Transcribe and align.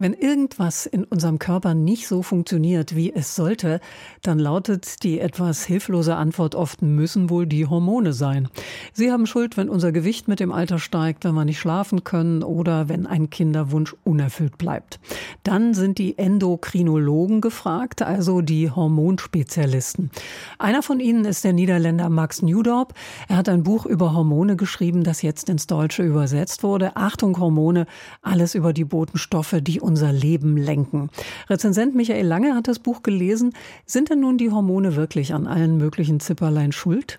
wenn 0.00 0.14
irgendwas 0.14 0.86
in 0.86 1.02
unserem 1.02 1.40
Körper 1.40 1.74
nicht 1.74 2.06
so 2.06 2.22
funktioniert, 2.22 2.94
wie 2.94 3.12
es 3.12 3.34
sollte, 3.34 3.80
dann 4.22 4.38
lautet 4.38 5.02
die 5.02 5.18
etwas 5.18 5.64
hilflose 5.64 6.14
Antwort 6.14 6.54
oft, 6.54 6.82
müssen 6.82 7.30
wohl 7.30 7.46
die 7.46 7.66
Hormone 7.66 8.12
sein. 8.12 8.48
Sie 8.92 9.10
haben 9.10 9.26
Schuld, 9.26 9.56
wenn 9.56 9.68
unser 9.68 9.90
Gewicht 9.90 10.28
mit 10.28 10.38
dem 10.38 10.52
Alter 10.52 10.78
steigt, 10.78 11.24
wenn 11.24 11.34
wir 11.34 11.44
nicht 11.44 11.58
schlafen 11.58 12.04
können 12.04 12.44
oder 12.44 12.88
wenn 12.88 13.08
ein 13.08 13.28
Kinderwunsch 13.28 13.96
unerfüllt 14.04 14.56
bleibt. 14.56 15.00
Dann 15.42 15.74
sind 15.74 15.98
die 15.98 16.16
Endokrinologen 16.16 17.40
gefragt, 17.40 18.00
also 18.00 18.40
die 18.40 18.70
Hormonspezialisten. 18.70 20.12
Einer 20.60 20.84
von 20.84 21.00
ihnen 21.00 21.24
ist 21.24 21.42
der 21.42 21.52
Niederländer 21.52 22.08
Max 22.08 22.40
Newdorp. 22.40 22.94
Er 23.26 23.38
hat 23.38 23.48
ein 23.48 23.64
Buch 23.64 23.84
über 23.84 24.14
Hormone 24.14 24.54
geschrieben, 24.54 25.02
das 25.02 25.22
jetzt 25.22 25.48
ins 25.48 25.66
Deutsche 25.66 26.04
übersetzt 26.04 26.62
wurde. 26.62 26.94
Achtung 26.94 27.36
Hormone, 27.40 27.86
alles 28.22 28.54
über 28.54 28.72
die 28.72 28.84
Botenstoffe, 28.84 29.56
die 29.60 29.80
unser 29.88 30.12
Leben 30.12 30.56
lenken. 30.56 31.10
Rezensent 31.48 31.94
Michael 31.94 32.26
Lange 32.26 32.54
hat 32.54 32.68
das 32.68 32.78
Buch 32.78 33.02
gelesen. 33.02 33.54
Sind 33.86 34.10
denn 34.10 34.20
nun 34.20 34.38
die 34.38 34.50
Hormone 34.50 34.94
wirklich 34.94 35.34
an 35.34 35.46
allen 35.46 35.78
möglichen 35.78 36.20
Zipperlein 36.20 36.72
schuld? 36.72 37.18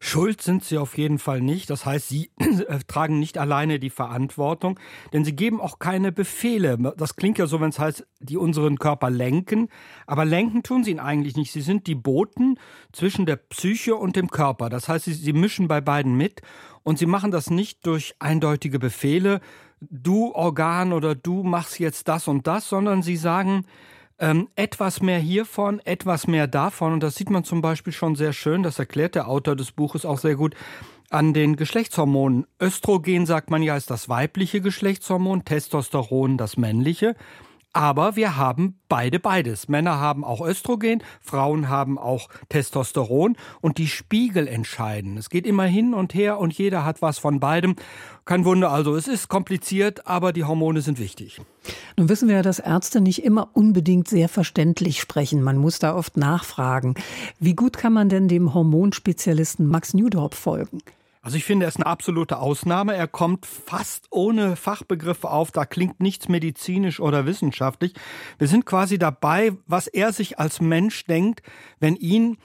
Schuld 0.00 0.40
sind 0.40 0.64
sie 0.64 0.78
auf 0.78 0.96
jeden 0.96 1.18
Fall 1.18 1.40
nicht. 1.40 1.68
Das 1.70 1.84
heißt, 1.84 2.08
sie 2.08 2.30
äh, 2.38 2.78
tragen 2.86 3.18
nicht 3.18 3.38
alleine 3.38 3.78
die 3.78 3.90
Verantwortung, 3.90 4.80
denn 5.12 5.24
sie 5.24 5.36
geben 5.36 5.60
auch 5.60 5.78
keine 5.78 6.10
Befehle. 6.10 6.78
Das 6.96 7.16
klingt 7.16 7.38
ja 7.38 7.46
so, 7.46 7.60
wenn 7.60 7.68
es 7.68 7.78
heißt, 7.78 8.06
die 8.18 8.36
unseren 8.36 8.78
Körper 8.78 9.10
lenken. 9.10 9.68
Aber 10.06 10.24
lenken 10.24 10.62
tun 10.62 10.82
sie 10.82 10.90
ihn 10.90 11.00
eigentlich 11.00 11.36
nicht. 11.36 11.52
Sie 11.52 11.60
sind 11.60 11.86
die 11.86 11.94
Boten 11.94 12.58
zwischen 12.92 13.26
der 13.26 13.36
Psyche 13.36 13.94
und 13.94 14.16
dem 14.16 14.30
Körper. 14.30 14.70
Das 14.70 14.88
heißt, 14.88 15.04
sie, 15.04 15.12
sie 15.12 15.34
mischen 15.34 15.68
bei 15.68 15.80
beiden 15.80 16.16
mit 16.16 16.42
und 16.82 16.98
sie 16.98 17.06
machen 17.06 17.30
das 17.30 17.50
nicht 17.50 17.86
durch 17.86 18.14
eindeutige 18.18 18.78
Befehle, 18.78 19.40
du 19.80 20.32
Organ 20.32 20.92
oder 20.92 21.14
du 21.14 21.42
machst 21.42 21.78
jetzt 21.78 22.08
das 22.08 22.28
und 22.28 22.46
das, 22.46 22.68
sondern 22.68 23.02
sie 23.02 23.16
sagen, 23.16 23.64
ähm, 24.18 24.48
etwas 24.54 25.00
mehr 25.00 25.18
hiervon, 25.18 25.80
etwas 25.84 26.26
mehr 26.26 26.46
davon. 26.46 26.92
Und 26.92 27.02
das 27.02 27.14
sieht 27.14 27.30
man 27.30 27.44
zum 27.44 27.62
Beispiel 27.62 27.92
schon 27.92 28.14
sehr 28.14 28.32
schön, 28.32 28.62
das 28.62 28.78
erklärt 28.78 29.14
der 29.14 29.28
Autor 29.28 29.56
des 29.56 29.72
Buches 29.72 30.04
auch 30.04 30.18
sehr 30.18 30.36
gut, 30.36 30.54
an 31.08 31.34
den 31.34 31.56
Geschlechtshormonen. 31.56 32.46
Östrogen, 32.60 33.26
sagt 33.26 33.50
man 33.50 33.62
ja, 33.62 33.76
ist 33.76 33.90
das 33.90 34.08
weibliche 34.08 34.60
Geschlechtshormon, 34.60 35.44
Testosteron 35.44 36.36
das 36.36 36.56
männliche. 36.56 37.16
Aber 37.72 38.16
wir 38.16 38.36
haben 38.36 38.80
beide 38.88 39.20
beides. 39.20 39.68
Männer 39.68 40.00
haben 40.00 40.24
auch 40.24 40.44
Östrogen, 40.44 41.04
Frauen 41.20 41.68
haben 41.68 41.98
auch 41.98 42.28
Testosteron 42.48 43.36
und 43.60 43.78
die 43.78 43.86
Spiegel 43.86 44.48
entscheiden. 44.48 45.16
Es 45.16 45.30
geht 45.30 45.46
immer 45.46 45.64
hin 45.64 45.94
und 45.94 46.12
her 46.12 46.38
und 46.38 46.52
jeder 46.52 46.84
hat 46.84 47.00
was 47.00 47.18
von 47.18 47.38
beidem. 47.38 47.76
Kein 48.24 48.44
Wunder 48.44 48.72
also, 48.72 48.96
es 48.96 49.06
ist 49.06 49.28
kompliziert, 49.28 50.06
aber 50.08 50.32
die 50.32 50.44
Hormone 50.44 50.80
sind 50.80 50.98
wichtig. 50.98 51.40
Nun 51.96 52.08
wissen 52.08 52.28
wir 52.28 52.36
ja, 52.36 52.42
dass 52.42 52.58
Ärzte 52.58 53.00
nicht 53.00 53.22
immer 53.22 53.50
unbedingt 53.54 54.08
sehr 54.08 54.28
verständlich 54.28 55.00
sprechen. 55.00 55.42
Man 55.42 55.56
muss 55.56 55.78
da 55.78 55.94
oft 55.94 56.16
nachfragen. 56.16 56.94
Wie 57.38 57.54
gut 57.54 57.76
kann 57.76 57.92
man 57.92 58.08
denn 58.08 58.26
dem 58.26 58.52
Hormonspezialisten 58.52 59.66
Max 59.66 59.94
Newdorp 59.94 60.34
folgen? 60.34 60.82
Also 61.22 61.36
ich 61.36 61.44
finde, 61.44 61.66
er 61.66 61.68
ist 61.68 61.76
eine 61.76 61.86
absolute 61.86 62.38
Ausnahme. 62.38 62.94
Er 62.94 63.06
kommt 63.06 63.44
fast 63.44 64.06
ohne 64.10 64.56
Fachbegriffe 64.56 65.30
auf. 65.30 65.50
Da 65.50 65.66
klingt 65.66 66.00
nichts 66.00 66.28
medizinisch 66.28 66.98
oder 66.98 67.26
wissenschaftlich. 67.26 67.92
Wir 68.38 68.48
sind 68.48 68.64
quasi 68.64 68.98
dabei, 68.98 69.52
was 69.66 69.86
er 69.86 70.12
sich 70.12 70.38
als 70.38 70.60
Mensch 70.62 71.04
denkt, 71.04 71.42
wenn 71.78 71.96
ihn 71.96 72.38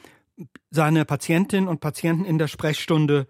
seine 0.72 1.06
Patientinnen 1.06 1.70
und 1.70 1.80
Patienten 1.80 2.26
in 2.26 2.38
der 2.38 2.48
Sprechstunde 2.48 3.28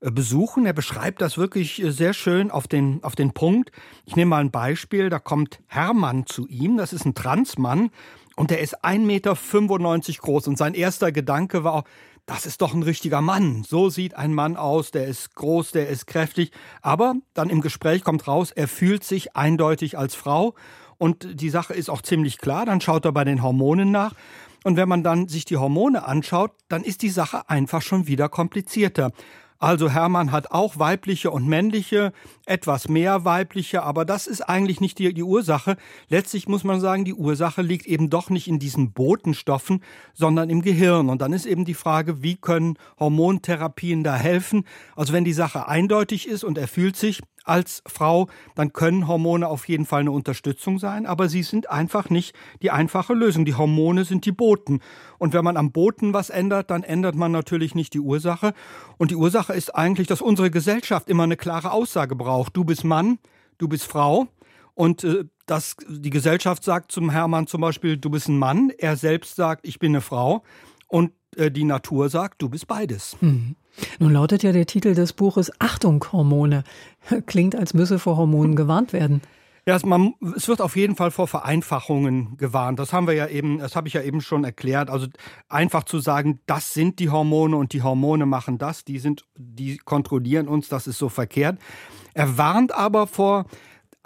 äh, 0.00 0.10
besuchen. 0.10 0.66
Er 0.66 0.72
beschreibt 0.72 1.22
das 1.22 1.38
wirklich 1.38 1.80
äh, 1.80 1.92
sehr 1.92 2.12
schön 2.12 2.50
auf 2.50 2.66
den, 2.66 3.02
auf 3.04 3.14
den 3.14 3.32
Punkt. 3.32 3.70
Ich 4.04 4.16
nehme 4.16 4.30
mal 4.30 4.40
ein 4.40 4.50
Beispiel. 4.50 5.10
Da 5.10 5.20
kommt 5.20 5.60
Hermann 5.68 6.26
zu 6.26 6.48
ihm. 6.48 6.76
Das 6.76 6.92
ist 6.92 7.04
ein 7.04 7.14
Transmann. 7.14 7.90
Und 8.34 8.50
der 8.50 8.60
ist 8.60 8.84
1,95 8.84 8.98
Meter 8.98 9.36
groß. 10.22 10.48
Und 10.48 10.58
sein 10.58 10.74
erster 10.74 11.12
Gedanke 11.12 11.62
war 11.62 11.74
auch, 11.74 11.84
das 12.28 12.44
ist 12.44 12.60
doch 12.60 12.74
ein 12.74 12.82
richtiger 12.82 13.22
Mann. 13.22 13.64
So 13.66 13.88
sieht 13.88 14.14
ein 14.14 14.34
Mann 14.34 14.58
aus, 14.58 14.90
der 14.90 15.06
ist 15.06 15.34
groß, 15.34 15.72
der 15.72 15.88
ist 15.88 16.06
kräftig. 16.06 16.52
Aber 16.82 17.14
dann 17.32 17.48
im 17.48 17.62
Gespräch 17.62 18.04
kommt 18.04 18.28
raus, 18.28 18.50
er 18.50 18.68
fühlt 18.68 19.02
sich 19.02 19.34
eindeutig 19.34 19.96
als 19.96 20.14
Frau. 20.14 20.54
Und 20.98 21.40
die 21.40 21.48
Sache 21.48 21.72
ist 21.72 21.88
auch 21.88 22.02
ziemlich 22.02 22.36
klar. 22.36 22.66
Dann 22.66 22.82
schaut 22.82 23.06
er 23.06 23.12
bei 23.12 23.24
den 23.24 23.42
Hormonen 23.42 23.90
nach. 23.90 24.12
Und 24.62 24.76
wenn 24.76 24.90
man 24.90 25.02
dann 25.02 25.28
sich 25.28 25.46
die 25.46 25.56
Hormone 25.56 26.04
anschaut, 26.04 26.52
dann 26.68 26.84
ist 26.84 27.00
die 27.00 27.08
Sache 27.08 27.48
einfach 27.48 27.80
schon 27.80 28.06
wieder 28.08 28.28
komplizierter. 28.28 29.12
Also 29.60 29.90
Hermann 29.90 30.30
hat 30.30 30.52
auch 30.52 30.78
weibliche 30.78 31.32
und 31.32 31.48
männliche, 31.48 32.12
etwas 32.46 32.88
mehr 32.88 33.24
weibliche, 33.24 33.82
aber 33.82 34.04
das 34.04 34.28
ist 34.28 34.42
eigentlich 34.42 34.80
nicht 34.80 35.00
die, 35.00 35.12
die 35.12 35.24
Ursache. 35.24 35.76
Letztlich 36.08 36.46
muss 36.46 36.62
man 36.62 36.80
sagen, 36.80 37.04
die 37.04 37.14
Ursache 37.14 37.62
liegt 37.62 37.86
eben 37.86 38.08
doch 38.08 38.30
nicht 38.30 38.46
in 38.46 38.60
diesen 38.60 38.92
Botenstoffen, 38.92 39.82
sondern 40.14 40.48
im 40.48 40.62
Gehirn. 40.62 41.08
Und 41.08 41.22
dann 41.22 41.32
ist 41.32 41.44
eben 41.44 41.64
die 41.64 41.74
Frage, 41.74 42.22
wie 42.22 42.36
können 42.36 42.78
Hormontherapien 43.00 44.04
da 44.04 44.14
helfen? 44.14 44.64
Also 44.94 45.12
wenn 45.12 45.24
die 45.24 45.32
Sache 45.32 45.66
eindeutig 45.66 46.28
ist 46.28 46.44
und 46.44 46.56
er 46.56 46.68
fühlt 46.68 46.94
sich 46.94 47.20
als 47.48 47.82
Frau, 47.86 48.28
dann 48.54 48.72
können 48.72 49.08
Hormone 49.08 49.48
auf 49.48 49.68
jeden 49.68 49.86
Fall 49.86 50.00
eine 50.00 50.12
Unterstützung 50.12 50.78
sein, 50.78 51.06
aber 51.06 51.28
sie 51.28 51.42
sind 51.42 51.70
einfach 51.70 52.10
nicht 52.10 52.34
die 52.62 52.70
einfache 52.70 53.14
Lösung. 53.14 53.44
Die 53.44 53.54
Hormone 53.54 54.04
sind 54.04 54.24
die 54.24 54.32
Boten. 54.32 54.80
Und 55.18 55.32
wenn 55.32 55.44
man 55.44 55.56
am 55.56 55.72
Boten 55.72 56.14
was 56.14 56.30
ändert, 56.30 56.70
dann 56.70 56.82
ändert 56.82 57.14
man 57.14 57.32
natürlich 57.32 57.74
nicht 57.74 57.94
die 57.94 58.00
Ursache. 58.00 58.54
Und 58.96 59.10
die 59.10 59.16
Ursache 59.16 59.52
ist 59.52 59.74
eigentlich, 59.74 60.06
dass 60.06 60.22
unsere 60.22 60.50
Gesellschaft 60.50 61.08
immer 61.08 61.24
eine 61.24 61.36
klare 61.36 61.72
Aussage 61.72 62.14
braucht. 62.14 62.56
Du 62.56 62.64
bist 62.64 62.84
Mann, 62.84 63.18
du 63.58 63.68
bist 63.68 63.84
Frau. 63.84 64.28
Und 64.74 65.02
äh, 65.02 65.24
dass 65.46 65.76
die 65.88 66.10
Gesellschaft 66.10 66.62
sagt 66.62 66.92
zum 66.92 67.10
Hermann 67.10 67.46
zum 67.46 67.60
Beispiel, 67.60 67.96
du 67.96 68.10
bist 68.10 68.28
ein 68.28 68.38
Mann, 68.38 68.70
er 68.78 68.96
selbst 68.96 69.34
sagt, 69.34 69.66
ich 69.66 69.78
bin 69.78 69.92
eine 69.92 70.02
Frau. 70.02 70.44
Und 70.86 71.12
die 71.36 71.64
Natur 71.64 72.08
sagt, 72.08 72.42
du 72.42 72.48
bist 72.48 72.66
beides. 72.66 73.16
Mhm. 73.20 73.56
Nun 73.98 74.12
lautet 74.12 74.42
ja 74.42 74.52
der 74.52 74.66
Titel 74.66 74.94
des 74.94 75.12
Buches 75.12 75.52
Achtung 75.60 76.04
Hormone. 76.12 76.64
Klingt, 77.26 77.54
als 77.54 77.74
müsse 77.74 77.98
vor 77.98 78.16
Hormonen 78.16 78.56
gewarnt 78.56 78.92
werden. 78.92 79.22
Ja, 79.66 79.76
es, 79.76 79.84
man, 79.84 80.14
es 80.34 80.48
wird 80.48 80.62
auf 80.62 80.76
jeden 80.76 80.96
Fall 80.96 81.10
vor 81.10 81.28
Vereinfachungen 81.28 82.38
gewarnt. 82.38 82.78
Das 82.78 82.94
haben 82.94 83.06
wir 83.06 83.12
ja 83.12 83.26
eben, 83.26 83.58
das 83.58 83.76
habe 83.76 83.86
ich 83.86 83.92
ja 83.92 84.00
eben 84.00 84.22
schon 84.22 84.42
erklärt. 84.42 84.88
Also 84.88 85.08
einfach 85.50 85.84
zu 85.84 85.98
sagen, 85.98 86.40
das 86.46 86.72
sind 86.72 86.98
die 87.00 87.10
Hormone 87.10 87.54
und 87.54 87.74
die 87.74 87.82
Hormone 87.82 88.24
machen 88.24 88.56
das, 88.56 88.86
die 88.86 88.98
sind, 88.98 89.26
die 89.36 89.76
kontrollieren 89.76 90.48
uns, 90.48 90.68
das 90.68 90.86
ist 90.86 90.96
so 90.96 91.10
verkehrt. 91.10 91.58
Er 92.14 92.38
warnt 92.38 92.72
aber 92.72 93.06
vor 93.06 93.44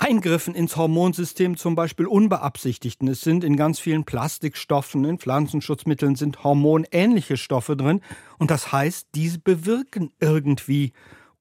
Eingriffen 0.02 0.56
ins 0.56 0.76
Hormonsystem 0.76 1.56
zum 1.56 1.76
Beispiel 1.76 2.06
unbeabsichtigten. 2.06 3.06
Es 3.06 3.20
sind 3.20 3.44
in 3.44 3.56
ganz 3.56 3.78
vielen 3.78 4.02
Plastikstoffen, 4.02 5.04
in 5.04 5.20
Pflanzenschutzmitteln 5.20 6.16
sind 6.16 6.42
hormonähnliche 6.42 7.36
Stoffe 7.36 7.76
drin. 7.76 8.00
Und 8.36 8.50
das 8.50 8.72
heißt, 8.72 9.10
diese 9.14 9.38
bewirken 9.38 10.10
irgendwie 10.18 10.92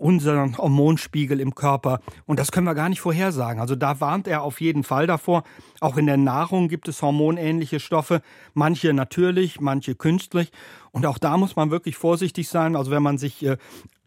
unseren 0.01 0.57
Hormonspiegel 0.57 1.39
im 1.39 1.53
Körper. 1.53 2.01
Und 2.25 2.39
das 2.39 2.51
können 2.51 2.65
wir 2.65 2.73
gar 2.73 2.89
nicht 2.89 3.01
vorhersagen. 3.01 3.61
Also 3.61 3.75
da 3.75 4.01
warnt 4.01 4.27
er 4.27 4.41
auf 4.41 4.59
jeden 4.59 4.83
Fall 4.83 5.05
davor. 5.05 5.43
Auch 5.79 5.95
in 5.95 6.07
der 6.07 6.17
Nahrung 6.17 6.69
gibt 6.69 6.87
es 6.87 7.01
hormonähnliche 7.01 7.79
Stoffe, 7.79 8.21
manche 8.53 8.93
natürlich, 8.93 9.61
manche 9.61 9.93
künstlich. 9.93 10.51
Und 10.91 11.05
auch 11.05 11.19
da 11.19 11.37
muss 11.37 11.55
man 11.55 11.69
wirklich 11.69 11.97
vorsichtig 11.97 12.49
sein. 12.49 12.75
Also 12.75 12.89
wenn 12.89 13.03
man 13.03 13.19
sich 13.19 13.45
äh, 13.45 13.57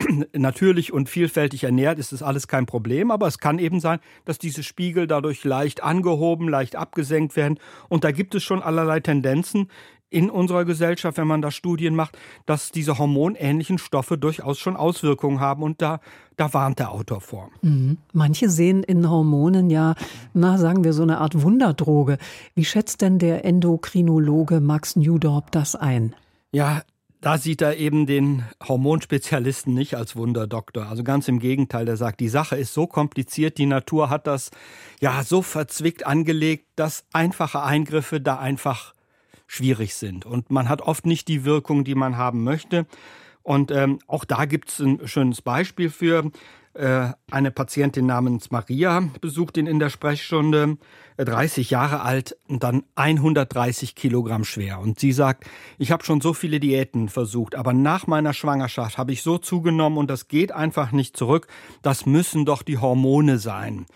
natürlich 0.32 0.92
und 0.92 1.08
vielfältig 1.08 1.62
ernährt, 1.62 2.00
ist 2.00 2.10
das 2.10 2.22
alles 2.22 2.48
kein 2.48 2.66
Problem. 2.66 3.12
Aber 3.12 3.28
es 3.28 3.38
kann 3.38 3.60
eben 3.60 3.78
sein, 3.78 4.00
dass 4.24 4.38
diese 4.38 4.64
Spiegel 4.64 5.06
dadurch 5.06 5.44
leicht 5.44 5.82
angehoben, 5.82 6.48
leicht 6.48 6.74
abgesenkt 6.74 7.36
werden. 7.36 7.60
Und 7.88 8.02
da 8.02 8.10
gibt 8.10 8.34
es 8.34 8.42
schon 8.42 8.62
allerlei 8.62 8.98
Tendenzen, 8.98 9.68
in 10.10 10.30
unserer 10.30 10.64
Gesellschaft, 10.64 11.18
wenn 11.18 11.26
man 11.26 11.42
da 11.42 11.50
Studien 11.50 11.94
macht, 11.94 12.16
dass 12.46 12.70
diese 12.70 12.98
hormonähnlichen 12.98 13.78
Stoffe 13.78 14.16
durchaus 14.16 14.58
schon 14.58 14.76
Auswirkungen 14.76 15.40
haben. 15.40 15.62
Und 15.62 15.82
da, 15.82 16.00
da 16.36 16.54
warnt 16.54 16.78
der 16.78 16.92
Autor 16.92 17.20
vor. 17.20 17.50
Mhm. 17.62 17.98
Manche 18.12 18.48
sehen 18.48 18.82
in 18.82 19.10
Hormonen 19.10 19.70
ja, 19.70 19.94
na, 20.32 20.58
sagen 20.58 20.84
wir, 20.84 20.92
so 20.92 21.02
eine 21.02 21.18
Art 21.18 21.42
Wunderdroge. 21.42 22.18
Wie 22.54 22.64
schätzt 22.64 23.02
denn 23.02 23.18
der 23.18 23.44
Endokrinologe 23.44 24.60
Max 24.60 24.96
Newdorp 24.96 25.50
das 25.50 25.74
ein? 25.74 26.14
Ja, 26.52 26.82
da 27.24 27.38
sieht 27.38 27.62
er 27.62 27.78
eben 27.78 28.04
den 28.04 28.44
Hormonspezialisten 28.62 29.72
nicht 29.72 29.94
als 29.94 30.14
Wunderdoktor. 30.14 30.86
Also 30.88 31.02
ganz 31.02 31.26
im 31.26 31.38
Gegenteil, 31.38 31.86
der 31.86 31.96
sagt, 31.96 32.20
die 32.20 32.28
Sache 32.28 32.56
ist 32.56 32.74
so 32.74 32.86
kompliziert, 32.86 33.56
die 33.56 33.64
Natur 33.64 34.10
hat 34.10 34.26
das 34.26 34.50
ja 35.00 35.22
so 35.24 35.40
verzwickt 35.40 36.06
angelegt, 36.06 36.66
dass 36.76 37.04
einfache 37.14 37.62
Eingriffe 37.62 38.20
da 38.20 38.38
einfach 38.38 38.93
schwierig 39.54 39.94
sind. 39.94 40.26
Und 40.26 40.50
man 40.50 40.68
hat 40.68 40.82
oft 40.82 41.06
nicht 41.06 41.28
die 41.28 41.44
Wirkung, 41.44 41.84
die 41.84 41.94
man 41.94 42.16
haben 42.16 42.44
möchte. 42.44 42.86
Und 43.42 43.70
ähm, 43.70 43.98
auch 44.06 44.24
da 44.24 44.46
gibt 44.46 44.70
es 44.70 44.80
ein 44.80 45.06
schönes 45.06 45.42
Beispiel 45.42 45.90
für. 45.90 46.30
Äh, 46.74 47.12
eine 47.30 47.52
Patientin 47.52 48.06
namens 48.06 48.50
Maria 48.50 49.08
besucht 49.20 49.56
ihn 49.56 49.68
in 49.68 49.78
der 49.78 49.90
Sprechstunde, 49.90 50.76
30 51.18 51.70
äh, 51.70 51.72
Jahre 51.72 52.00
alt 52.00 52.36
und 52.48 52.64
dann 52.64 52.82
130 52.96 53.94
Kilogramm 53.94 54.44
schwer. 54.44 54.80
Und 54.80 54.98
sie 54.98 55.12
sagt, 55.12 55.44
ich 55.78 55.92
habe 55.92 56.04
schon 56.04 56.20
so 56.20 56.34
viele 56.34 56.58
Diäten 56.58 57.08
versucht, 57.08 57.54
aber 57.54 57.72
nach 57.72 58.08
meiner 58.08 58.32
Schwangerschaft 58.32 58.98
habe 58.98 59.12
ich 59.12 59.22
so 59.22 59.38
zugenommen 59.38 59.98
und 59.98 60.10
das 60.10 60.26
geht 60.26 60.50
einfach 60.50 60.90
nicht 60.90 61.16
zurück. 61.16 61.46
Das 61.82 62.06
müssen 62.06 62.44
doch 62.44 62.62
die 62.62 62.78
Hormone 62.78 63.38
sein. 63.38 63.86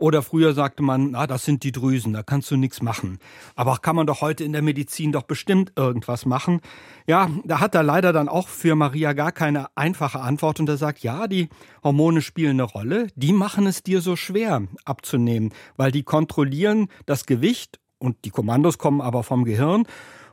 Oder 0.00 0.22
früher 0.22 0.54
sagte 0.54 0.82
man, 0.82 1.10
na, 1.10 1.26
das 1.26 1.44
sind 1.44 1.62
die 1.62 1.72
Drüsen, 1.72 2.14
da 2.14 2.22
kannst 2.22 2.50
du 2.50 2.56
nichts 2.56 2.80
machen. 2.80 3.18
Aber 3.54 3.76
kann 3.76 3.96
man 3.96 4.06
doch 4.06 4.22
heute 4.22 4.44
in 4.44 4.52
der 4.52 4.62
Medizin 4.62 5.12
doch 5.12 5.24
bestimmt 5.24 5.72
irgendwas 5.76 6.24
machen. 6.24 6.62
Ja, 7.06 7.28
da 7.44 7.60
hat 7.60 7.74
er 7.74 7.82
leider 7.82 8.14
dann 8.14 8.30
auch 8.30 8.48
für 8.48 8.74
Maria 8.76 9.12
gar 9.12 9.30
keine 9.30 9.66
einfache 9.76 10.20
Antwort 10.20 10.58
und 10.58 10.70
er 10.70 10.78
sagt, 10.78 11.00
ja, 11.02 11.28
die 11.28 11.50
Hormone 11.84 12.22
spielen 12.22 12.52
eine 12.52 12.62
Rolle, 12.62 13.08
die 13.14 13.34
machen 13.34 13.66
es 13.66 13.82
dir 13.82 14.00
so 14.00 14.16
schwer 14.16 14.62
abzunehmen, 14.86 15.52
weil 15.76 15.92
die 15.92 16.02
kontrollieren 16.02 16.88
das 17.04 17.26
Gewicht 17.26 17.78
und 17.98 18.24
die 18.24 18.30
Kommandos 18.30 18.78
kommen 18.78 19.02
aber 19.02 19.22
vom 19.22 19.44
Gehirn. 19.44 19.84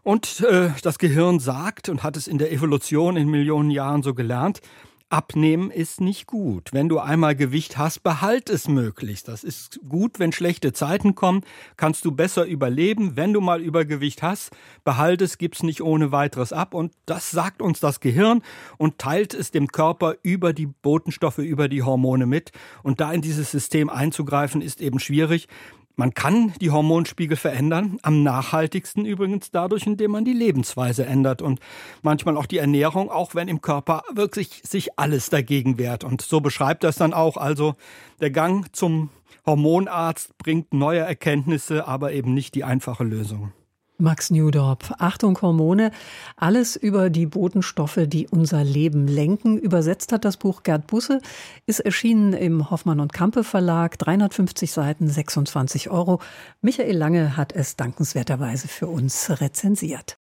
Und 0.01 0.39
äh, 0.49 0.69
das 0.81 0.97
Gehirn 0.97 1.41
sagt 1.41 1.89
und 1.89 2.03
hat 2.03 2.15
es 2.15 2.29
in 2.29 2.37
der 2.37 2.53
Evolution 2.53 3.17
in 3.17 3.29
Millionen 3.29 3.69
Jahren 3.69 4.01
so 4.01 4.13
gelernt, 4.13 4.61
Abnehmen 5.09 5.71
ist 5.71 6.01
nicht 6.01 6.27
gut. 6.27 6.73
Wenn 6.73 6.89
du 6.89 6.99
einmal 6.99 7.33
Gewicht 7.33 7.77
hast, 7.77 8.03
behalt 8.03 8.49
es 8.49 8.67
möglichst. 8.67 9.29
Das 9.29 9.45
ist 9.45 9.79
gut, 9.87 10.19
wenn 10.19 10.33
schlechte 10.33 10.73
Zeiten 10.73 11.15
kommen, 11.15 11.43
kannst 11.77 12.03
du 12.03 12.11
besser 12.11 12.45
überleben. 12.45 13.15
Wenn 13.15 13.31
du 13.31 13.39
mal 13.39 13.61
Übergewicht 13.61 14.21
hast, 14.21 14.51
behalt 14.83 15.21
es, 15.21 15.37
gib's 15.37 15.63
nicht 15.63 15.81
ohne 15.81 16.11
weiteres 16.11 16.51
ab. 16.51 16.73
Und 16.73 16.91
das 17.05 17.31
sagt 17.31 17.61
uns 17.61 17.79
das 17.79 18.01
Gehirn 18.01 18.41
und 18.77 18.97
teilt 18.97 19.33
es 19.33 19.51
dem 19.51 19.69
Körper 19.69 20.15
über 20.23 20.51
die 20.51 20.67
Botenstoffe, 20.67 21.37
über 21.37 21.69
die 21.69 21.83
Hormone 21.83 22.25
mit. 22.25 22.51
Und 22.83 22.99
da 22.99 23.13
in 23.13 23.21
dieses 23.21 23.49
System 23.49 23.89
einzugreifen, 23.89 24.61
ist 24.61 24.81
eben 24.81 24.99
schwierig. 24.99 25.47
Man 25.99 26.13
kann 26.13 26.53
die 26.61 26.69
Hormonspiegel 26.69 27.35
verändern, 27.35 27.97
am 28.03 28.21
nachhaltigsten 28.21 29.03
übrigens 29.03 29.49
dadurch, 29.49 29.87
indem 29.87 30.11
man 30.11 30.25
die 30.25 30.33
Lebensweise 30.33 31.07
ändert 31.07 31.41
und 31.41 31.59
manchmal 32.03 32.37
auch 32.37 32.45
die 32.45 32.59
Ernährung, 32.59 33.09
auch 33.09 33.33
wenn 33.33 33.47
im 33.47 33.61
Körper 33.61 34.03
wirklich 34.13 34.61
sich 34.63 34.99
alles 34.99 35.31
dagegen 35.31 35.79
wehrt. 35.79 36.03
Und 36.03 36.21
so 36.21 36.39
beschreibt 36.39 36.83
das 36.83 36.97
dann 36.97 37.15
auch. 37.15 37.35
Also 37.35 37.73
der 38.21 38.29
Gang 38.29 38.67
zum 38.75 39.09
Hormonarzt 39.47 40.37
bringt 40.37 40.71
neue 40.71 40.99
Erkenntnisse, 40.99 41.87
aber 41.87 42.13
eben 42.13 42.31
nicht 42.35 42.53
die 42.53 42.63
einfache 42.63 43.03
Lösung. 43.03 43.51
Max 43.99 44.29
Newdorp, 44.29 44.95
Achtung 44.99 45.41
Hormone, 45.41 45.91
alles 46.35 46.75
über 46.75 47.09
die 47.09 47.25
Botenstoffe, 47.25 47.99
die 48.05 48.27
unser 48.27 48.63
Leben 48.63 49.07
lenken. 49.07 49.57
Übersetzt 49.57 50.11
hat 50.11 50.25
das 50.25 50.37
Buch 50.37 50.63
Gerd 50.63 50.87
Busse, 50.87 51.19
ist 51.65 51.79
erschienen 51.79 52.33
im 52.33 52.69
Hoffmann 52.69 52.99
und 52.99 53.13
Kampe 53.13 53.43
Verlag, 53.43 53.97
350 53.97 54.71
Seiten, 54.71 55.07
26 55.07 55.89
Euro. 55.89 56.19
Michael 56.61 56.95
Lange 56.95 57.37
hat 57.37 57.53
es 57.53 57.75
dankenswerterweise 57.75 58.67
für 58.67 58.87
uns 58.87 59.41
rezensiert. 59.41 60.17